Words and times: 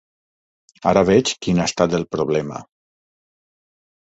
Ara 0.91 1.03
veig 1.09 1.33
quin 1.47 1.61
ha 1.63 1.67
estat 1.73 1.93
el 1.99 2.07
problema. 2.17 2.59